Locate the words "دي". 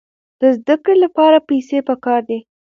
2.29-2.39